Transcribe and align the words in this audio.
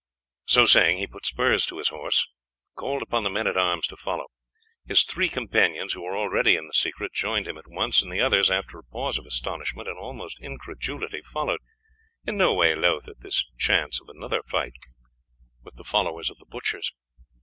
So 0.45 0.65
saying, 0.65 0.97
he 0.97 1.05
put 1.05 1.27
spurs 1.27 1.63
to 1.67 1.77
his 1.77 1.89
horse, 1.89 2.25
calling 2.73 3.03
upon 3.03 3.21
the 3.21 3.29
men 3.29 3.45
at 3.45 3.55
arms 3.55 3.85
to 3.85 3.95
follow. 3.95 4.25
His 4.83 5.03
three 5.03 5.29
companions, 5.29 5.93
who 5.93 6.01
were 6.01 6.17
already 6.17 6.55
in 6.55 6.65
the 6.65 6.73
secret, 6.73 7.13
joined 7.13 7.45
him 7.45 7.55
at 7.59 7.67
once; 7.69 8.01
and 8.01 8.11
the 8.11 8.19
others, 8.19 8.49
after 8.49 8.79
a 8.79 8.83
pause 8.83 9.19
of 9.19 9.27
astonishment 9.27 9.87
and 9.87 9.99
almost 9.99 10.41
incredulity, 10.41 11.21
followed, 11.21 11.59
in 12.25 12.35
no 12.35 12.51
way 12.51 12.73
loath 12.73 13.07
at 13.07 13.19
the 13.19 13.31
chance 13.59 14.01
of 14.01 14.09
another 14.09 14.41
fight 14.41 14.73
with 15.61 15.75
the 15.75 15.83
followers 15.83 16.31
of 16.31 16.39
the 16.39 16.47
butchers. 16.47 16.91